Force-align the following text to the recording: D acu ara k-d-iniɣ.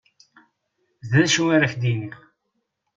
D 1.09 1.11
acu 1.23 1.43
ara 1.55 1.71
k-d-iniɣ. 1.71 2.17